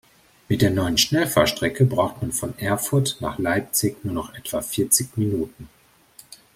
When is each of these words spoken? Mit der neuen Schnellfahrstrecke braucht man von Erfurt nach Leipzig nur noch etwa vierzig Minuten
Mit 0.49 0.63
der 0.63 0.71
neuen 0.71 0.97
Schnellfahrstrecke 0.97 1.85
braucht 1.85 2.23
man 2.23 2.31
von 2.31 2.57
Erfurt 2.57 3.17
nach 3.19 3.37
Leipzig 3.37 4.03
nur 4.03 4.15
noch 4.15 4.33
etwa 4.33 4.63
vierzig 4.63 5.15
Minuten 5.15 5.69